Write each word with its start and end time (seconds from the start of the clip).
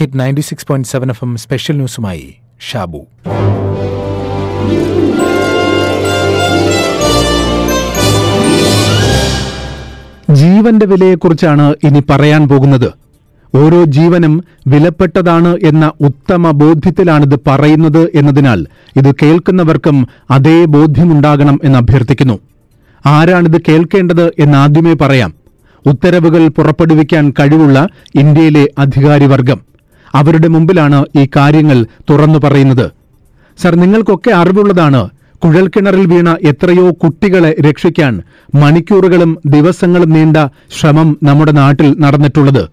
Hit 0.00 0.20
ninety 0.20 0.40
six 0.40 0.66
point 0.66 0.88
seven 0.88 1.10
FM 1.10 1.24
M 1.24 1.36
special 1.36 1.76
ന്യൂസുമായി 1.76 2.34
ഷാബു. 2.70 3.06
ജീവന്റെ 10.34 10.86
വിലയെക്കുറിച്ചാണ് 10.86 11.74
ഇനി 11.84 12.02
പറയാൻ 12.10 12.48
പോകുന്നത്. 12.48 12.92
ഓരോ 13.54 13.84
ജീവനും 13.84 14.44
വിലപ്പെട്ടതാണ് 14.66 15.56
എന്ന 15.64 15.92
ഉത്തമ 16.00 16.50
ബോധ്യത്തിലാണിത് 16.50 17.38
പറയുന്നത് 17.46 18.10
എന്നതിനാൽ 18.14 18.66
ഇത് 18.96 19.14
കേൾക്കുന്നവർക്കും 19.22 20.08
അതേ 20.30 20.64
ബോധ്യമുണ്ടാകണം 20.64 21.60
എന്ന് 21.64 21.78
അഭ്യർത്ഥിക്കുന്നു. 21.78 22.38
ആരാണിത് 23.06 23.60
കേൾക്കേണ്ടത് 23.68 24.26
എന്നാദ്യമേ 24.38 24.94
പറയാം. 24.94 25.34
ഉത്തരവുകൾ 25.86 26.48
പുറപ്പെടുവിക്കാൻ 26.48 27.30
കഴിവുള്ള 27.30 27.88
ഇന്ത്യയിലെ 28.14 28.70
അധികാരിവർഗം. 28.78 29.67
അവരുടെ 30.14 30.48
മുമ്പിലാണ് 30.48 31.04
ഈ 31.18 31.28
കാര്യങ്ങൾ 31.36 31.86
തുറന്നു 32.10 32.38
പറയുന്നത്. 32.38 32.90
സർ 33.62 33.74
നിങ്ങൾക്കൊക്കെ 33.74 34.30
അറിവുള്ളതാണ് 34.30 35.08
കുഴൽക്കിണറിൽ 35.44 36.06
വീണ 36.06 36.36
എത്രയോ 36.42 36.90
കുട്ടികളെ 36.90 37.56
രക്ഷിക്കാൻ 37.68 38.22
മണിക്കൂറുകളും 38.54 39.38
ദിവസങ്ങളും 39.46 40.10
നീണ്ട 40.10 40.36
ശ്രമം 40.80 41.18
നമ്മുടെ 41.22 41.52
നാട്ടിൽ 41.52 41.96
നടന്നിട്ടുള്ളത്. 42.00 42.68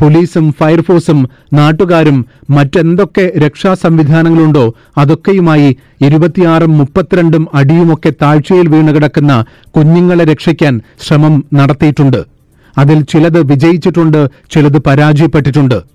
പോലീസും 0.00 0.52
ഫയർഫോഴ്സും 0.52 1.28
നാട്ടുകാരും 1.52 2.26
മറ്റെന്തൊക്കെ 2.50 3.32
രക്ഷാ 3.38 3.74
സംവിധാനങ്ങളുണ്ടോ 3.74 4.74
അതൊക്കെയുമായി 4.98 5.76
ഇരുപത്തിയാറും 6.02 6.78
മുപ്പത്തിരണ്ടും 6.78 7.48
അടിയുമൊക്കെ 7.54 8.12
താഴ്ചയിൽ 8.22 8.68
വീണുകിടക്കുന്ന 8.68 9.44
കുഞ്ഞുങ്ങളെ 9.76 10.24
രക്ഷിക്കാൻ 10.24 10.80
ശ്രമം 11.00 11.44
നടത്തിയിട്ടുണ്ട്. 11.54 12.24
അതിൽ 12.78 13.02
ചിലത് 13.02 13.40
വിജയിച്ചിട്ടുണ്ട് 13.46 14.30
ചിലത് 14.50 14.78
പരാജയപ്പെട്ടിട്ടുണ്ട്. 14.78 15.92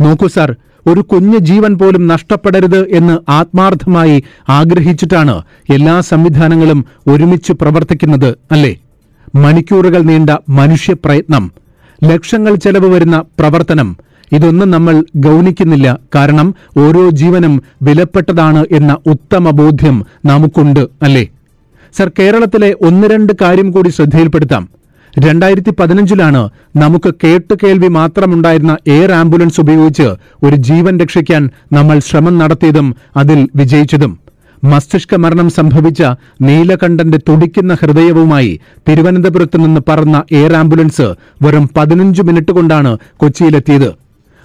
നോക്കൂ 0.00 0.26
സാർ 0.26 0.56
ഒരു 0.86 1.00
കുഞ്ഞ് 1.00 1.38
ജീവൻ 1.38 1.78
പോലും 1.78 2.06
നഷ്ടപ്പെടരുത് 2.06 2.88
എന്ന് 2.88 3.30
ആത്മാർത്ഥമായി 3.30 4.24
ആഗ്രഹിച്ചിട്ടാണ് 4.48 5.42
എല്ലാ 5.72 6.00
സംവിധാനങ്ങളും 6.00 6.84
ഒരുമിച്ച് 7.06 7.52
പ്രവർത്തിക്കുന്നത് 7.52 8.38
അല്ലേ? 8.52 8.80
മണിക്കൂറുകൾ 9.34 10.02
നീണ്ട 10.02 10.30
മനുഷ്യപ്രയത്നം 10.48 11.52
ലക്ഷങ്ങൾ 12.04 12.54
ചെലവ് 12.54 12.94
വരുന്ന 12.94 13.24
പ്രവർത്തനം 13.38 13.96
ഇതൊന്നും 14.32 14.70
നമ്മൾ 14.70 15.04
ഗൗനിക്കുന്നില്ല. 15.16 15.98
കാരണം 16.14 16.54
ഓരോ 16.76 17.10
ജീവനും 17.10 17.62
വിലപ്പെട്ടതാണ് 17.82 18.64
എന്ന 18.72 18.96
ഉത്തമ 19.06 19.50
ബോധ്യം 19.50 20.04
നമുക്കുണ്ട് 20.24 20.88
അല്ലേ? 21.02 21.28
സർ 21.98 22.12
കേരളത്തിലെ 22.18 22.76
ഒന്ന് 22.82 23.08
രണ്ട് 23.08 23.32
കാര്യം 23.42 23.72
കൂടി 23.72 23.88
ശ്രദ്ധയിൽപ്പെടുത്താം. 23.88 24.77
രണ്ടായിരത്തി 25.18 25.70
പതിനഞ്ചിലാണ് 25.70 26.48
നമുക്ക് 26.76 27.14
കേട്ടുകേൾവി 27.24 27.88
മാത്രമുണ്ടായിരുന്ന 27.88 28.76
എയർ 28.86 29.12
ആംബുലൻസ് 29.12 29.60
ഉപയോഗിച്ച് 29.60 30.08
ഒരു 30.46 30.56
ജീവൻ 30.56 30.98
രക്ഷിക്കാൻ 30.98 31.50
നമ്മൾ 31.72 31.98
ശ്രമം 31.98 32.38
നടത്തിയതും 32.38 32.96
അതിൽ 33.16 33.48
വിജയിച്ചതും. 33.56 34.18
മസ്തിഷ്ക 34.64 35.14
മരണം 35.14 35.50
സംഭവിച്ച 35.50 36.02
നീലകണ്ഠന്റെ 36.42 37.18
തുടിക്കുന്ന 37.18 37.74
ഹൃദയവുമായി 37.74 38.60
തിരുവനന്തപുരത്ത് 38.88 39.64
നിന്ന് 39.64 39.80
പറന്ന 39.88 40.22
എയർ 40.32 40.52
ആംബുലൻസ് 40.52 41.14
വെറും 41.42 41.70
പതിനഞ്ച് 41.76 42.22
മിനിറ്റ് 42.22 42.52
കൊണ്ടാണ് 42.52 42.98
കൊച്ചിയിലെത്തിയത്. 43.16 43.90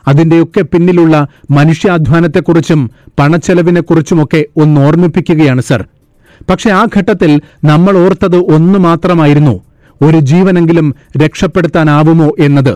അതിന്റെയൊക്കെ 0.07 0.61
പിന്നിലുള്ള 0.61 1.27
മനുഷ്യാധ്വാനത്തെക്കുറിച്ചും 1.51 2.91
പണച്ചെലവിനെക്കുറിച്ചുമൊക്കെ 3.19 4.45
ഒന്ന് 4.57 4.81
ഓർമ്മിപ്പിക്കുകയാണ് 4.81 5.61
സർ. 5.61 5.85
പക്ഷെ 6.49 6.69
ആ 6.69 6.85
ഘട്ടത്തിൽ 6.97 7.41
നമ്മൾ 7.65 7.97
ഓർത്തത് 7.97 8.35
ഒന്നു 8.35 8.79
മാത്രമായിരുന്നു. 8.79 9.61
ഒരു 10.03 10.19
ജീവനെങ്കിലും 10.19 10.95
രക്ഷപ്പെടുത്താനാവുമോ 11.17 12.35
എന്നത്? 12.39 12.73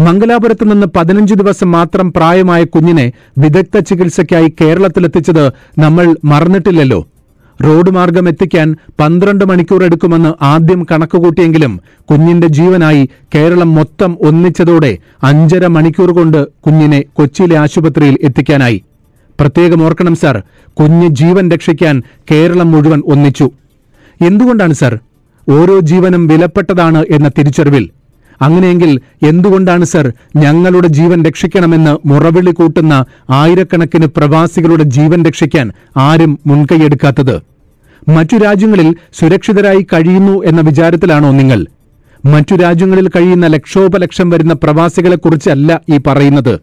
മംഗലാപുരത്ത് 0.00 0.72
നിന്ന് 0.72 0.86
പതിനഞ്ച് 0.96 1.34
ദിവസം 1.34 1.70
മാത്രം 1.72 2.12
പ്രായമായ 2.12 2.64
കുഞ്ഞിനെ 2.64 3.12
വിദഗ്ധ 3.38 3.78
ചികിത്സയ്ക്കായി 3.78 4.48
കേരളത്തിലെത്തിച്ചത് 4.60 5.44
നമ്മൾ 5.78 6.16
മറന്നിട്ടില്ലല്ലോ. 6.24 7.06
റോഡ് 7.64 7.90
മാർഗം 7.90 8.28
എത്തിക്കാൻ 8.28 8.76
പന്ത്രണ്ട് 9.00 9.44
മണിക്കൂർ 9.44 9.84
എടുക്കുമെന്ന് 9.84 10.44
ആദ്യം 10.44 10.86
കണക്കുകൂട്ടിയെങ്കിലും 10.90 11.80
കുഞ്ഞിന്റെ 12.10 12.46
ജീവനായി 12.46 13.08
കേരളം 13.34 13.74
മൊത്തം 13.74 14.18
ഒന്നിച്ചതോടെ 14.20 14.98
അഞ്ചര 15.22 15.66
മണിക്കൂർ 15.66 16.10
കൊണ്ട് 16.10 16.40
കുഞ്ഞിനെ 16.66 17.00
കൊച്ചിയിലെ 17.16 17.56
ആശുപത്രിയിൽ 17.58 18.18
എത്തിക്കാനായി. 18.22 18.78
പ്രത്യേകം 19.40 19.82
ഓർക്കണം 19.82 20.16
സാർ 20.16 20.42
കുഞ്ഞ് 20.80 21.08
ജീവൻ 21.08 21.50
രക്ഷിക്കാൻ 21.50 22.02
കേരളം 22.30 22.70
മുഴുവൻ 22.72 23.02
ഒന്നിച്ചു. 23.06 23.50
എന്തുകൊണ്ടാണ് 24.26 24.74
സാർ? 24.74 24.94
ഓരോ 25.48 25.80
ജീവനും 25.80 26.26
വിലപ്പെട്ടതാണ് 26.26 27.04
എന്ന 27.10 27.28
തിരിച്ചറിവിൽ. 27.28 27.90
അങ്ങനെയെങ്കിൽ 28.42 29.00
എന്തുകൊണ്ടാണ് 29.28 29.84
സർ 29.84 30.12
ഞങ്ങളുടെ 30.36 30.88
ജീവൻ 30.88 31.24
രക്ഷിക്കണമെന്ന് 31.24 32.08
മുറവിളി 32.08 32.50
കൂട്ടുന്ന 32.50 33.04
ആയിരക്കണക്കിന് 33.30 34.06
പ്രവാസികളുടെ 34.06 34.82
ജീവൻ 34.82 35.24
രക്ഷിക്കാൻ 35.24 35.72
ആരും 35.96 36.38
മുൻകൈയെടുക്കാത്തത്? 36.46 37.40
മറ്റു 38.08 38.36
രാജ്യങ്ങളിൽ 38.36 38.94
സുരക്ഷിതരായി 39.20 39.86
കഴിയുന്നു 39.92 40.42
എന്ന 40.44 40.60
വിചാരത്തിലാണോ 40.60 41.30
നിങ്ങൾ? 41.30 41.66
മറ്റു 42.24 42.54
രാജ്യങ്ങളിൽ 42.54 43.08
കഴിയുന്ന 43.08 43.46
ലക്ഷോപലക്ഷം 43.46 44.30
വരുന്ന 44.30 44.52
പ്രവാസികളെക്കുറിച്ചല്ല 44.52 45.80
ഈ 45.92 45.98
പറയുന്നത്. 46.06 46.60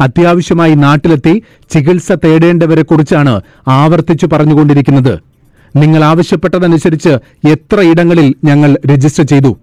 അത്യാവശ്യമായി 0.00 0.74
നാട്ടിലെത്തി 0.74 1.42
ചികിത്സ 1.70 2.12
തേടേണ്ടവരെക്കുറിച്ചാണ് 2.12 3.40
ആവർത്തിച്ചു 3.68 4.26
പറഞ്ഞുകൊണ്ടിരിക്കുന്നത്. 4.26 5.33
നിങ്ങൾ 5.76 6.04
ആവശ്യപ്പെട്ടതനുസരിച്ച് 6.04 7.18
എത്ര 7.48 7.80
ഇടങ്ങളിൽ 7.80 8.34
ഞങ്ങൾ 8.44 8.78
രജിസ്റ്റർ 8.90 9.24
ചെയ്തു. 9.24 9.56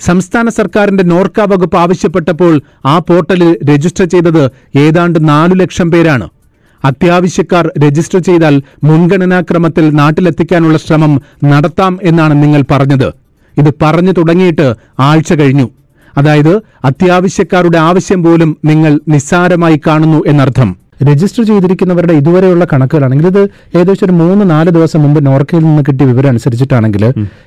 സംസ്ഥാന 0.00 0.48
സർക്കാരിന്റെ 0.48 1.02
നോർക്ക 1.02 1.40
വകുപ്പ് 1.40 1.76
ആവശ്യപ്പെട്ടപ്പോൾ 1.76 2.60
ആ 2.86 2.98
പോർട്ടലിൽ 2.98 3.58
രജിസ്റ്റർ 3.70 4.04
ചെയ്തത് 4.04 4.50
ഏതാണ്ട് 4.76 5.28
നാലു 5.28 5.54
ലക്ഷം 5.54 5.90
പേരാണ്. 5.90 6.28
അത്യാവശ്യക്കാർ 6.84 7.70
രജിസ്റ്റർ 7.84 8.18
ചെയ്താൽ 8.18 8.62
മുൻഗണനാക്രമത്തിൽ 8.84 9.90
നാട്ടിലെത്തിക്കാനുള്ള 9.90 10.78
ശ്രമം 10.78 11.22
നടത്താം 11.44 11.98
എന്നാണ് 12.02 12.42
നിങ്ങൾ 12.42 12.64
പറഞ്ഞത്. 12.70 13.12
ഇത് 13.58 13.74
പറഞ്ഞു 13.82 14.12
തുടങ്ങിയിട്ട് 14.12 14.74
ആഴ്ച 15.00 15.32
കഴിഞ്ഞു. 15.32 15.70
അതായത് 16.18 16.62
അത്യാവശ്യക്കാരുടെ 16.84 17.78
ആവശ്യം 17.78 18.22
പോലും 18.22 18.56
നിങ്ങൾ 18.64 19.00
നിസ്സാരമായി 19.08 19.80
കാണുന്നു 19.86 20.22
എന്നർത്ഥം. 20.26 20.85
രജിസ്റ്റർ 21.04 21.44
ചെയ്തിരിക്കുന്നവരുടെ 21.44 22.12
ഇതുവരെയുള്ള 22.12 22.66
കണക്കുകളാണെങ്കിൽ 22.72 23.26
ഇത് 23.26 23.42
ഏകദേശം 23.76 24.04
ഒരു 24.06 24.12
മൂന്ന് 24.12 24.50
നാല് 24.50 24.70
ദിവസം 24.70 25.02
മുമ്പ് 25.02 25.26
നോർക്കയിൽ 25.26 25.64
നിന്ന് 25.64 25.82
കിട്ടിയ 25.88 26.06
വിവരം 26.06 26.28
അനുസരിച്ചിട്ടാണെങ്കിൽ 26.28 27.04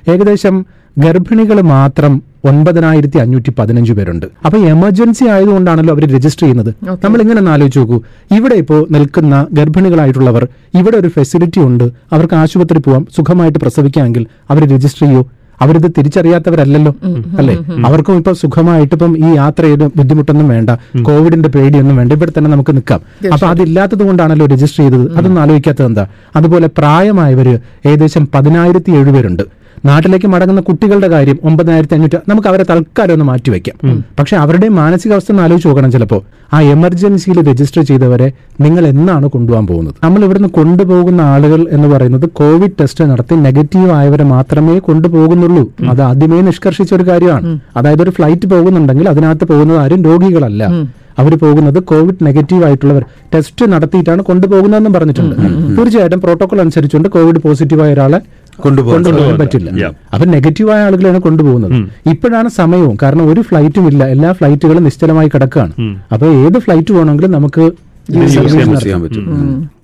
ഏകദേശം 0.08 0.64
ഗർഭിണികൾ 0.98 1.60
മാത്രം 1.60 2.22
ഒൻപതിനായിരത്തി 2.44 3.18
അഞ്ഞൂറ്റി 3.18 3.50
പതിനഞ്ച് 3.58 3.92
പേരുണ്ട്. 3.92 4.26
അപ്പൊ 4.46 4.58
എമർജൻസി 4.58 5.24
ആയതുകൊണ്ടാണല്ലോ 5.24 5.94
അവർ 5.94 6.04
രജിസ്റ്റർ 6.14 6.42
ചെയ്യുന്നത്. 6.42 6.74
നമ്മൾ 7.04 7.20
ഇങ്ങനെ 7.20 7.38
ഒന്ന് 7.38 7.50
ആലോചിച്ച് 7.50 7.78
നോക്കൂ. 7.78 8.00
ഇവിടെ 8.36 8.54
ഇപ്പോൾ 8.54 8.86
നിൽക്കുന്ന 8.90 9.46
ഗർഭിണികളായിട്ടുള്ളവർ 9.52 10.48
ഇവിടെ 10.74 10.96
ഒരു 10.96 11.08
ഫെസിലിറ്റി 11.08 11.60
ഉണ്ട്. 11.60 11.84
അവർക്ക് 12.12 12.34
ആശുപത്രി 12.34 12.78
പോവാം 12.78 13.06
സുഖമായിട്ട് 13.16 13.58
പ്രസവിക്കാമെങ്കിൽ 13.58 14.26
അവർ 14.50 14.62
രജിസ്റ്റർ 14.74 15.06
ചെയ്യൂ? 15.06 15.22
അവരിത് 15.60 15.88
തിരിച്ചറിയാത്തവരല്ലല്ലോ 15.98 16.92
അല്ലെ? 17.40 17.54
അവർക്കും 17.86 18.14
ഇപ്പൊ 18.20 18.32
സുഖമായിട്ട് 18.42 18.94
ഇപ്പം 18.94 19.12
ഈ 19.18 19.30
യാത്ര 19.36 19.62
ചെയ്ത് 19.62 19.84
ബുദ്ധിമുട്ടൊന്നും 19.98 20.48
വേണ്ട 20.48 20.70
കോവിഡിന്റെ 21.08 21.48
പേടിയൊന്നും 21.48 21.96
വേണ്ട 21.96 22.12
ഇവിടെ 22.12 22.32
തന്നെ 22.38 22.50
നമുക്ക് 22.50 22.74
നിൽക്കാം. 22.78 23.00
അപ്പൊ 23.34 23.46
അതില്ലാത്തത് 23.52 24.02
കൊണ്ടാണല്ലോ 24.02 24.46
രജിസ്റ്റർ 24.46 24.82
ചെയ്തത്. 24.82 25.06
അതൊന്നും 25.18 25.42
ആലോചിക്കാത്തത് 25.42 25.86
എന്താ? 25.86 26.04
അതുപോലെ 26.36 26.66
പ്രായമായവര് 26.78 27.54
ഏകദേശം 27.86 28.28
പതിനായിരത്തി 28.34 28.90
ഏഴുപേരുണ്ട് 28.90 29.44
നാട്ടിലേക്ക് 29.84 30.26
മടങ്ങുന്ന 30.26 30.60
കുട്ടികളുടെ 30.60 31.08
കാര്യം 31.08 31.38
ഒമ്പതിനായിരത്തി 31.44 31.94
അഞ്ഞൂറ്റി 31.94 32.16
നമുക്ക് 32.28 32.48
അവരെ 32.48 32.64
തൽക്കാലം 32.70 33.12
ഒന്ന് 33.12 33.24
മാറ്റിവെക്കാം 33.24 34.04
പക്ഷെ 34.18 34.36
അവരുടെ 34.36 34.68
മാനസികാവസ്ഥ 34.68 35.32
ഒന്ന് 35.32 35.42
ആലോചിച്ച് 35.42 35.68
നോക്കണം 35.68 35.92
ചിലപ്പോൾ 35.92 36.20
ആ 36.54 36.60
എമർജൻസിയിൽ 36.60 37.48
രജിസ്റ്റർ 37.48 37.82
ചെയ്തവരെ 37.82 38.32
നിങ്ങൾ 38.60 38.86
എന്നാണ് 38.86 39.26
കൊണ്ടുപോകാൻ 39.26 39.66
പോകുന്നത്? 39.66 39.94
നമ്മൾ 40.04 40.24
ഇവിടുന്ന് 40.24 40.48
കൊണ്ടുപോകുന്ന 40.48 41.20
ആളുകൾ 41.20 41.66
എന്ന് 41.70 41.88
പറയുന്നത് 41.88 42.26
കോവിഡ് 42.28 42.70
ടെസ്റ്റ് 42.80 43.04
നടത്തി 43.04 43.34
നെഗറ്റീവ് 43.34 43.90
ആയവരെ 43.90 44.24
മാത്രമേ 44.24 44.78
കൊണ്ടുപോകുന്നുള്ളൂ. 44.78 45.72
അത് 45.90 46.02
ആദ്യമേ 46.02 46.40
നിഷ്കർഷിച്ച 46.40 46.94
ഒരു 46.94 47.06
കാര്യമാണ്. 47.08 47.60
അതായത് 47.76 48.02
ഒരു 48.02 48.10
ഫ്ലൈറ്റ് 48.10 48.46
പോകുന്നുണ്ടെങ്കിൽ 48.46 49.08
അതിനകത്ത് 49.08 49.44
പോകുന്നത് 49.44 49.78
ആരും 49.78 50.04
രോഗികളല്ല. 50.04 50.62
അവർ 51.18 51.38
പോകുന്നത് 51.38 51.82
കോവിഡ് 51.82 52.26
നെഗറ്റീവ് 52.26 52.64
ആയിട്ടുള്ളവർ. 52.64 53.04
ടെസ്റ്റ് 53.34 53.72
നടത്തിയിട്ടാണ് 53.72 54.22
കൊണ്ടുപോകുന്നതെന്നും 54.22 54.92
പറഞ്ഞിട്ടുണ്ട്. 54.92 55.36
തീർച്ചയായിട്ടും 55.78 56.20
പ്രോട്ടോകോൾ 56.20 56.60
അനുസരിച്ചുകൊണ്ട് 56.60 57.08
കോവിഡ് 57.08 57.38
പോസിറ്റീവായ 57.38 57.92
ഒരാളെ 57.92 58.20
കൊണ്ടുപോകാൻ 58.64 59.38
പറ്റില്ല. 59.40 59.90
അപ്പൊ 60.14 60.24
നെഗറ്റീവായ 60.34 60.80
ആളുകളെയാണ് 60.88 61.20
കൊണ്ടുപോകുന്നത്. 61.26 61.76
ഇപ്പോഴാണ് 62.08 62.48
സമയവും 62.60 62.96
കാരണം 63.02 63.26
ഒരു 63.32 63.40
ഫ്ലൈറ്റും 63.40 63.86
ഇല്ല. 63.88 64.02
എല്ലാ 64.14 64.32
ഫ്ലൈറ്റുകളും 64.32 64.84
നിശ്ചലമായി 64.84 65.28
കിടക്കുകയാണ്. 65.28 65.72
അപ്പൊ 66.12 66.26
ഏത് 66.42 66.58
ഫ്ലൈറ്റ് 66.58 66.92
വേണമെങ്കിലും 66.92 67.32
നമുക്ക് 67.38 67.64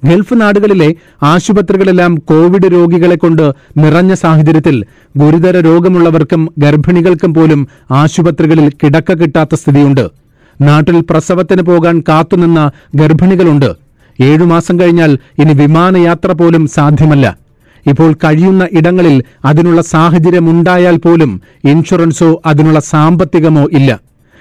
ഗൾഫ് 0.08 0.34
നാടുകളിലെ 0.40 0.94
ആശുപത്രികളെല്ലാം 1.23 2.12
കോവിഡ് 2.31 2.69
രോഗികളെ 2.73 3.17
കൊണ്ട് 3.17 3.43
നിറഞ്ഞ 3.76 4.12
സാഹചര്യത്തിൽ 4.14 4.76
ഗുരുതര 5.17 5.56
രോഗമുള്ളവർക്കും 5.61 6.43
ഗർഭിണികൾക്കും 6.58 7.34
പോലും 7.34 7.61
ആശുപത്രികളിൽ 7.90 8.69
കിടക്ക 8.82 9.12
കിട്ടാത്ത 9.12 9.55
സ്ഥിതിയുണ്ട്. 9.55 10.05
നാട്ടിൽ 10.61 10.99
പ്രസവത്തിന് 11.11 11.62
പോകാൻ 11.62 11.96
കാത്തുനിന്ന 12.08 12.61
ഗർഭിണികളുണ്ട്. 12.94 13.70
ഏഴുമാസം 14.19 14.81
കഴിഞ്ഞാൽ 14.81 15.12
ഇനി 15.38 15.52
വിമാനയാത്ര 15.52 16.32
പോലും 16.32 16.67
സാധ്യമല്ല. 16.67 17.26
ഇപ്പോൾ 17.87 18.12
കഴിയുന്ന 18.12 18.69
ഇടങ്ങളിൽ 18.73 19.23
അതിനുള്ള 19.44 19.83
സാഹചര്യമുണ്ടായാൽ 19.83 20.97
പോലും 20.97 21.41
ഇൻഷുറൻസോ 21.65 22.43
അതിനുള്ള 22.47 22.81
സാമ്പത്തികമോ 22.81 23.69
ഇല്ല. 23.73 24.00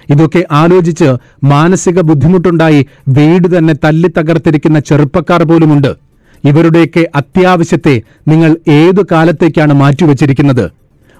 ഇതൊക്കെ 0.09 0.45
ആലോചിച്ച് 0.51 1.15
മാനസിക 1.43 1.99
ബുദ്ധിമുട്ടുണ്ടായി 2.01 2.87
വീട് 3.07 3.57
തന്നെ 3.57 3.73
തല്ലി 3.83 4.07
തകർത്തിരിക്കുന്ന 4.07 4.79
ചെറുപ്പക്കാർ 4.79 5.43
പോലുമുണ്ട്. 5.43 5.95
ഇവരുടെയൊക്കെ 6.45 7.07
അത്യാവശ്യത്തെ 7.15 8.01
നിങ്ങൾ 8.27 8.57
ഏതു 8.67 9.05
കാലത്തേക്കാണ് 9.11 9.73
മാറ്റിവെച്ചിരിക്കുന്നത്? 9.73 10.71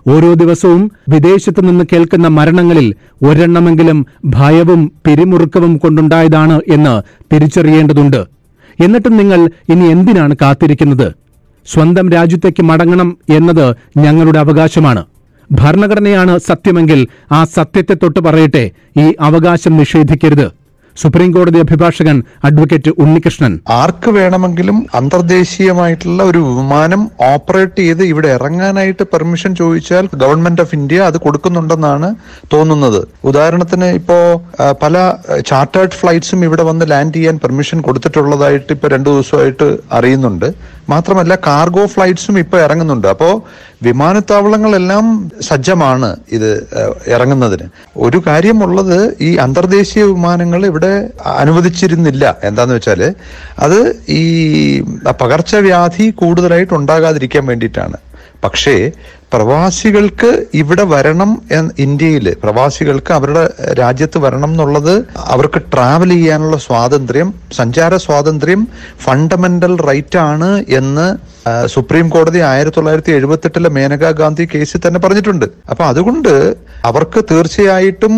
ഓരോ 0.08 0.34
ദിവസവും 0.34 0.92
വിദേശത്തു 1.10 1.62
നിന്ന് 1.62 1.86
കേൾക്കുന്ന 1.94 2.28
മരണങ്ങളിൽ 2.28 2.96
ഒരെണ്ണമെങ്കിലും 3.24 4.06
ഭയവും 4.26 4.92
പിരിമുറുക്കവും 5.08 5.78
കൊണ്ടുണ്ടായതാണ് 5.78 6.62
എന്ന് 6.68 7.02
തിരിച്ചറിയേണ്ടതുണ്ട്. 7.34 8.26
എന്നിട്ടും 8.80 9.18
നിങ്ങൾ 9.18 9.50
ഇനി 9.70 9.86
എന്തിനാണ് 9.86 10.36
കാത്തിരിക്കുന്നത്? 10.42 11.25
സ്വന്തം 11.74 12.08
രാജ്യത്തേക്ക് 12.16 12.64
മടങ്ങണം 12.64 13.10
എന്നത് 13.38 13.68
ഞങ്ങളുടെ 14.06 14.40
അവകാശമാണ്. 14.40 15.04
ഭരണഘടനയാണ് 15.52 16.36
സത്യമെങ്കിൽ 16.50 17.02
ആ 17.32 17.40
സത്യത്തെ 17.56 17.96
തൊട്ട് 18.04 18.20
പറയട്ടെ 18.28 18.64
ഈ 19.04 19.08
അവകാശം 19.28 19.74
നിഷേധിക്കരുത്. 19.78 20.48
സുപ്രീം 20.98 21.30
കോടതി 21.36 21.60
അഭിഭാഷകൻ 21.64 22.18
അഡ്വക്കേറ്റ് 22.48 22.92
ഉണ്ണികൃഷ്ണൻ. 23.04 23.54
ആർക്ക് 23.78 24.10
വേണമെങ്കിലും 24.18 24.78
അന്തർദേശീയമായിട്ടുള്ള 25.00 26.24
ഒരു 26.24 26.42
വിമാനം 26.58 27.02
ഓപ്പറേറ്റ് 27.32 27.82
ചെയ്ത് 27.86 28.04
ഇവിടെ 28.12 28.30
ഇറങ്ങാനായിട്ട് 28.38 29.04
പെർമിഷൻ 29.14 29.56
ചോദിച്ചാൽ 29.62 30.06
ഗവൺമെന്റ് 30.22 30.62
ഓഫ് 30.62 30.76
ഇന്ത്യ 30.76 31.02
അത് 31.10 31.18
കൊടുക്കുന്നുണ്ടെന്നാണ് 31.26 32.10
തോന്നുന്നത്. 32.54 33.02
ഉദാഹരണത്തിന് 33.30 33.90
ഇപ്പോ 34.00 34.18
പല 34.84 34.96
ചാർട്ടേഡ് 35.50 35.98
ഫ്ലൈറ്റ്സും 36.02 36.46
ഇവിടെ 36.46 36.66
വന്ന് 36.70 36.88
ലാൻഡ് 36.94 37.16
ചെയ്യാൻ 37.18 37.38
പെർമിഷൻ 37.44 37.82
കൊടുത്തിട്ടുള്ളതായിട്ട് 37.82 38.72
ഇപ്പൊ 38.78 38.88
രണ്ടു 38.96 39.10
ദിവസമായിട്ട് 39.10 39.78
അറിയുന്നുണ്ട്. 39.92 40.50
മാത്രമല്ല 40.90 41.36
കാർഗോ 41.48 41.86
ഫ്ലൈറ്റ്സും 41.86 42.40
ഇപ്പോൾ 42.40 42.60
ഇറങ്ങുന്നുണ്ട്. 42.62 43.08
അപ്പോ 43.08 43.30
വിമാനത്താവളങ്ങളെല്ലാം 43.84 45.06
സജ്ജമാണ് 45.42 46.16
ഇത് 46.32 46.50
ഇറങ്ങുന്നതിന്. 47.08 47.68
ഒരു 47.98 48.22
കാര്യമുള്ളത് 48.28 49.18
ഈ 49.22 49.36
അന്തർദേശീയ 49.36 50.04
വിമാനങ്ങൾ 50.04 50.66
ഇവിടെ 50.66 51.10
അനുവദിച്ചിരുന്നില്ല. 51.26 52.38
എന്താന്ന് 52.44 52.76
വെച്ചാൽ 52.76 53.02
അത് 53.60 53.80
ഈ 54.10 54.24
പകർച്ചവ്യാധി 55.22 56.10
കൂടുതലായിട്ട് 56.10 56.74
ഉണ്ടാകാതിരിക്കാൻ 56.74 57.46
വേണ്ടിയിട്ടാണ്. 57.46 57.98
പക്ഷേ 58.44 58.92
പ്രവാസികൾക്ക് 59.36 60.32
ഇവിടെ 60.54 60.84
വരണം 60.84 61.32
ഇന്ത്യയിൽ 61.80 62.28
പ്രവാസികൾക്ക് 62.44 63.12
അവരുടെ 63.14 63.44
രാജ്യത്ത് 63.80 64.18
വരണം 64.18 64.52
എന്നുള്ളത് 64.52 64.94
അവർക്ക് 65.36 65.62
ട്രാവൽ 65.74 66.10
ചെയ്യാനുള്ള 66.10 66.58
സ്വാതന്ത്ര്യം 66.58 67.30
സഞ്ചാര 67.54 67.96
സ്വാതന്ത്ര്യം 68.06 68.62
ഫണ്ടമെന്റൽ 69.06 69.74
റൈറ്റ് 69.90 70.20
ആണ് 70.32 70.52
എന്ന് 70.80 71.08
സുപ്രീം 71.68 72.06
കോടതി 72.10 72.40
ആയിരത്തി 72.52 72.78
തൊള്ളായിരത്തി 72.78 73.12
എഴുപത്തെട്ടിലെ 73.12 73.70
മേനകാ 73.70 74.10
ഗാന്ധി 74.22 74.46
കേസിൽ 74.54 74.82
തന്നെ 74.88 75.00
പറഞ്ഞിട്ടുണ്ട്. 75.00 75.46
അപ്പൊ 75.70 75.84
അതുകൊണ്ട് 75.86 76.34
അവർക്ക് 76.86 77.20
തീർച്ചയായിട്ടും 77.32 78.16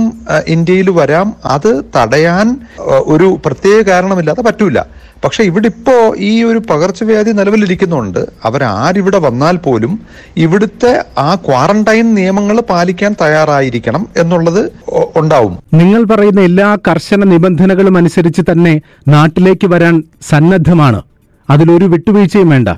ഇന്ത്യയിൽ 0.47 0.89
വരാം. 0.99 1.27
അത് 1.45 1.71
തടയാൻ 1.95 2.47
ഒരു 3.13 3.27
പ്രത്യേക 3.45 3.81
കാരണമില്ലാതെ 3.89 4.41
പറ്റൂല. 4.41 4.79
പക്ഷെ 5.23 5.43
ഇവിടെ 5.43 5.65
ഇപ്പോ 5.65 5.93
ഈ 6.29 6.31
ഒരു 6.43 6.59
പകർച്ചവ്യാധി 6.69 7.31
നിലവിലിരിക്കുന്നുണ്ട്. 7.31 8.19
അവരാരിവിടെ 8.45 9.19
വന്നാൽ 9.27 9.55
പോലും 9.57 9.93
ഇവിടുത്തെ 10.37 10.91
ആ 11.17 11.35
ക്വാറന്റൈൻ 11.35 12.15
നിയമങ്ങൾ 12.15 12.61
പാലിക്കാൻ 12.61 13.15
തയ്യാറായിരിക്കണം 13.21 14.07
എന്നുള്ളത് 14.17 14.71
ഉണ്ടാവും. 15.15 15.57
നിങ്ങൾ 15.73 16.03
പറയുന്ന 16.03 16.41
എല്ലാ 16.41 16.77
കർശന 16.87 17.23
നിബന്ധനകളും 17.23 17.97
അനുസരിച്ച് 17.97 18.41
തന്നെ 18.51 18.81
നാട്ടിലേക്ക് 19.07 19.67
വരാൻ 19.67 20.03
സന്നദ്ധമാണ്. 20.29 21.01
അതിലൊരു 21.49 21.85
വിട്ടുവീഴ്ചയും 21.85 22.49
വേണ്ട. 22.49 22.69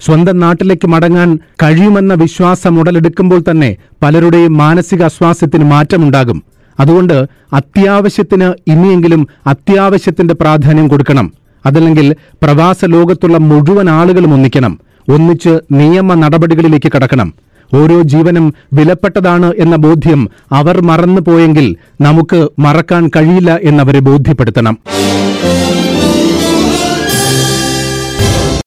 സ്വന്തം 0.00 0.40
നാട്ടിലേക്ക് 0.40 0.86
മടങ്ങാൻ 0.86 1.38
കഴിയുമെന്ന 1.62 2.14
വിശ്വാസം 2.14 2.80
ഉടലെടുക്കുമ്പോൾ 2.80 3.42
തന്നെ 3.50 3.76
പലരുടെയും 4.02 4.56
മാനസിക 4.56 5.02
അസ്വാസ്ഥ്യത്തിന് 5.02 5.64
മാറ്റമുണ്ടാകും. 5.64 6.42
അതുകൊണ്ട് 6.80 7.26
അത്യാവശ്യത്തിന് 7.52 8.70
ഇനിയെങ്കിലും 8.70 9.28
അത്യാവശ്യത്തിന്റെ 9.46 10.34
പ്രാധാന്യം 10.34 10.88
കൊടുക്കണം. 10.88 11.32
അതല്ലെങ്കിൽ 11.66 12.16
പ്രവാസ 12.42 12.84
ലോകത്തുള്ള 12.84 13.36
മുഴുവൻ 13.38 13.90
ആളുകളും 13.90 14.34
ഒന്നിക്കണം. 14.34 14.78
ഒന്നിച്ച് 15.08 15.58
നിയമ 15.72 16.14
നടപടികളിലേക്ക് 16.14 16.92
കടക്കണം. 16.96 17.34
ഓരോ 17.74 18.02
ജീവനും 18.02 18.54
വിലപ്പെട്ടതാണ് 18.72 19.52
എന്ന 19.58 19.76
ബോധ്യം 19.76 20.30
അവർ 20.52 20.80
മറന്നു 20.80 21.20
പോയെങ്കിൽ 21.20 21.76
നമുക്ക് 22.00 22.48
മറക്കാൻ 22.58 23.10
കഴിയില്ല 23.16 23.58
എന്നവരെ 23.62 23.98
ബോധ്യപ്പെടുത്തണം. 23.98 24.78